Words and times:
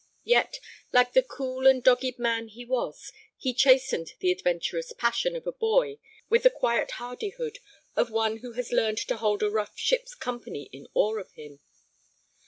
Yet, 0.23 0.59
like 0.91 1.13
the 1.13 1.21
cool 1.21 1.67
and 1.67 1.83
dogged 1.83 2.17
man 2.17 2.47
he 2.47 2.65
was, 2.65 3.11
he 3.37 3.53
chastened 3.53 4.13
the 4.19 4.31
adventurous 4.31 4.93
passion 4.93 5.35
of 5.35 5.45
a 5.45 5.51
boy 5.51 5.99
with 6.27 6.41
the 6.41 6.49
quiet 6.49 6.89
hardihood 6.93 7.59
of 7.95 8.09
one 8.09 8.37
who 8.37 8.53
has 8.53 8.71
learned 8.71 8.97
to 8.97 9.17
hold 9.17 9.43
a 9.43 9.51
rough 9.51 9.77
ship's 9.77 10.15
company 10.15 10.69
in 10.73 10.87
awe 10.95 11.19
of 11.19 11.31
him. 11.33 11.59